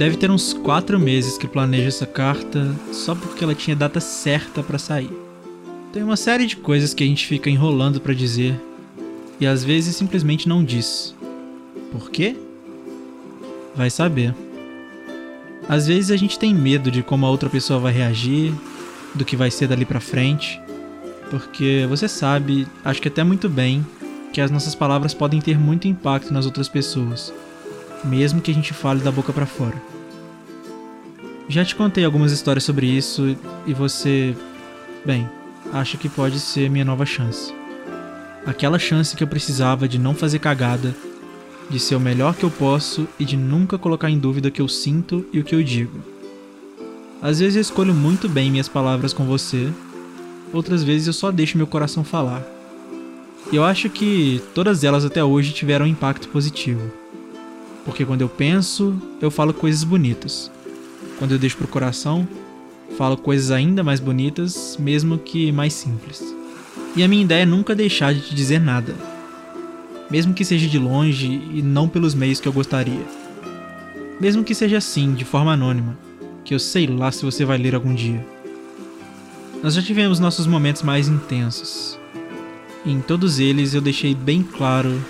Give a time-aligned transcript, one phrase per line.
[0.00, 4.62] Deve ter uns quatro meses que planejo essa carta só porque ela tinha data certa
[4.62, 5.10] para sair.
[5.92, 8.58] Tem uma série de coisas que a gente fica enrolando para dizer
[9.38, 11.14] e às vezes simplesmente não diz.
[11.92, 12.34] Por quê?
[13.76, 14.34] Vai saber.
[15.68, 18.54] Às vezes a gente tem medo de como a outra pessoa vai reagir,
[19.14, 20.58] do que vai ser dali para frente,
[21.28, 23.84] porque você sabe, acho que até muito bem,
[24.32, 27.30] que as nossas palavras podem ter muito impacto nas outras pessoas
[28.04, 29.80] mesmo que a gente fale da boca para fora.
[31.48, 34.36] Já te contei algumas histórias sobre isso e você,
[35.04, 35.28] bem,
[35.72, 37.52] acha que pode ser minha nova chance.
[38.46, 40.94] Aquela chance que eu precisava de não fazer cagada,
[41.68, 44.62] de ser o melhor que eu posso e de nunca colocar em dúvida o que
[44.62, 46.00] eu sinto e o que eu digo.
[47.20, 49.72] Às vezes eu escolho muito bem minhas palavras com você,
[50.52, 52.42] outras vezes eu só deixo meu coração falar.
[53.52, 56.99] E eu acho que todas elas até hoje tiveram um impacto positivo.
[57.84, 60.50] Porque quando eu penso, eu falo coisas bonitas.
[61.18, 62.26] Quando eu deixo pro coração,
[62.96, 66.22] falo coisas ainda mais bonitas, mesmo que mais simples.
[66.96, 68.94] E a minha ideia é nunca deixar de te dizer nada.
[70.10, 73.04] Mesmo que seja de longe e não pelos meios que eu gostaria.
[74.20, 75.96] Mesmo que seja assim, de forma anônima,
[76.44, 78.26] que eu sei lá se você vai ler algum dia.
[79.62, 81.98] Nós já tivemos nossos momentos mais intensos.
[82.84, 85.00] E em todos eles eu deixei bem claro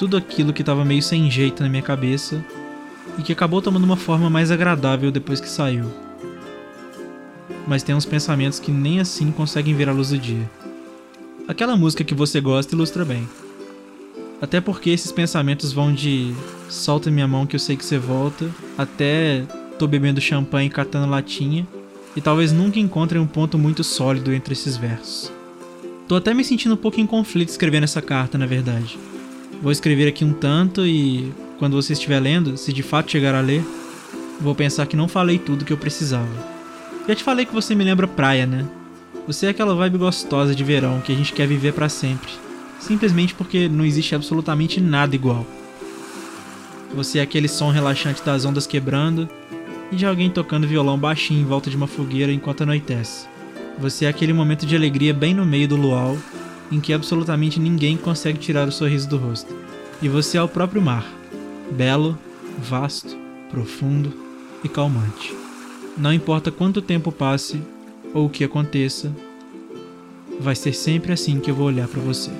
[0.00, 2.42] tudo aquilo que estava meio sem jeito na minha cabeça
[3.18, 5.84] e que acabou tomando uma forma mais agradável depois que saiu.
[7.66, 10.50] Mas tem uns pensamentos que nem assim conseguem ver a luz do dia.
[11.46, 13.28] Aquela música que você gosta ilustra bem.
[14.40, 16.32] Até porque esses pensamentos vão de
[16.70, 19.44] solta minha mão que eu sei que você volta, até
[19.78, 21.68] tô bebendo champanhe e catando latinha,
[22.16, 25.30] e talvez nunca encontrem um ponto muito sólido entre esses versos.
[26.08, 28.98] Tô até me sentindo um pouco em conflito escrevendo essa carta, na verdade.
[29.62, 33.42] Vou escrever aqui um tanto e quando você estiver lendo, se de fato chegar a
[33.42, 33.62] ler,
[34.40, 36.28] vou pensar que não falei tudo que eu precisava.
[37.06, 38.66] Já te falei que você me lembra praia, né?
[39.26, 42.30] Você é aquela vibe gostosa de verão que a gente quer viver para sempre,
[42.78, 45.46] simplesmente porque não existe absolutamente nada igual.
[46.94, 49.28] Você é aquele som relaxante das ondas quebrando
[49.92, 53.28] e de alguém tocando violão baixinho em volta de uma fogueira enquanto anoitece.
[53.78, 56.16] Você é aquele momento de alegria bem no meio do luau
[56.70, 59.54] em que absolutamente ninguém consegue tirar o sorriso do rosto.
[60.00, 61.06] E você é o próprio mar,
[61.72, 62.18] belo,
[62.58, 63.16] vasto,
[63.50, 64.12] profundo
[64.62, 65.34] e calmante.
[65.96, 67.60] Não importa quanto tempo passe
[68.14, 69.14] ou o que aconteça,
[70.38, 72.30] vai ser sempre assim que eu vou olhar para você.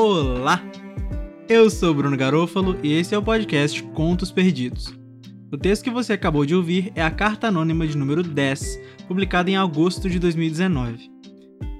[0.00, 0.62] Olá!
[1.48, 4.96] Eu sou Bruno Garofalo e esse é o podcast Contos Perdidos.
[5.50, 9.50] O texto que você acabou de ouvir é a carta anônima de número 10, publicada
[9.50, 11.10] em agosto de 2019.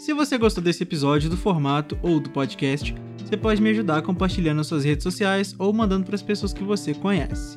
[0.01, 2.93] Se você gostou desse episódio, do formato ou do podcast,
[3.25, 6.65] você pode me ajudar compartilhando nas suas redes sociais ou mandando para as pessoas que
[6.65, 7.57] você conhece.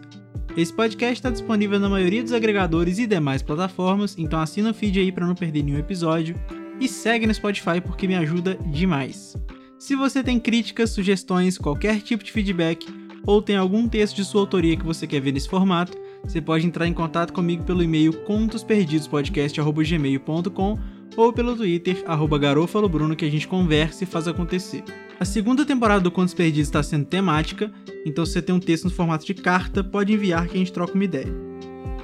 [0.55, 4.99] Esse podcast está disponível na maioria dos agregadores e demais plataformas, então assina o feed
[4.99, 6.35] aí para não perder nenhum episódio
[6.79, 9.35] e segue no Spotify porque me ajuda demais.
[9.81, 12.85] Se você tem críticas, sugestões, qualquer tipo de feedback
[13.25, 16.67] ou tem algum texto de sua autoria que você quer ver nesse formato, você pode
[16.67, 20.79] entrar em contato comigo pelo e-mail contosperdidospodcast.gmail.com
[21.17, 22.03] ou pelo Twitter,
[22.39, 24.83] garofalobruno, que a gente conversa e faz acontecer.
[25.19, 27.73] A segunda temporada do Contos Perdidos está sendo temática,
[28.05, 30.71] então se você tem um texto no formato de carta, pode enviar que a gente
[30.71, 31.33] troca uma ideia.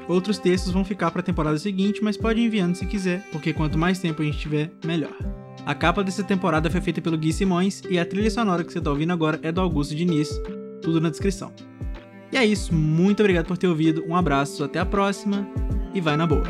[0.08, 3.54] Outros textos vão ficar para a temporada seguinte, mas pode ir enviando se quiser, porque
[3.54, 5.16] quanto mais tempo a gente tiver, melhor.
[5.68, 8.78] A capa dessa temporada foi feita pelo Gui Simões e a trilha sonora que você
[8.78, 10.30] está ouvindo agora é do Augusto Diniz,
[10.82, 11.52] tudo na descrição.
[12.32, 15.46] E é isso, muito obrigado por ter ouvido, um abraço, até a próxima.
[15.94, 16.46] E vai na boa.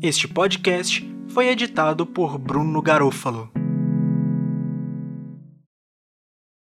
[0.00, 3.59] Este podcast foi editado por Bruno Garofalo.